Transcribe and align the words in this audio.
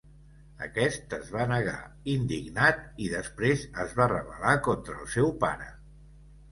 Aquest 0.67 1.13
es 1.17 1.29
va 1.35 1.45
negar 1.51 1.75
indignat 2.15 2.81
i, 3.07 3.11
després, 3.15 3.67
es 3.87 3.97
va 4.01 4.11
rebel·lar 4.17 4.59
contra 4.71 4.99
el 5.05 5.17
seu 5.19 5.33
pare. 5.47 5.75